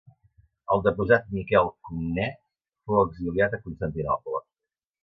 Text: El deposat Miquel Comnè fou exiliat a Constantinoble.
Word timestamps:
El 0.75 0.81
deposat 0.87 1.27
Miquel 1.35 1.69
Comnè 1.89 2.27
fou 2.33 3.05
exiliat 3.05 3.59
a 3.61 3.65
Constantinoble. 3.69 4.45